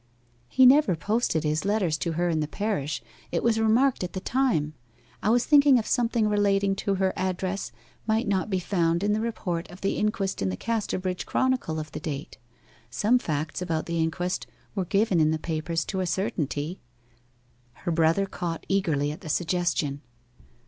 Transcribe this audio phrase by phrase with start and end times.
[0.47, 4.19] 'He never posted his letters to her in the parish it was remarked at the
[4.19, 4.73] time.
[5.21, 7.71] I was thinking if something relating to her address
[8.07, 11.91] might not be found in the report of the inquest in the Casterbridge Chronicle of
[11.91, 12.39] the date.
[12.89, 16.79] Some facts about the inquest were given in the papers to a certainty.'
[17.73, 20.01] Her brother caught eagerly at the suggestion.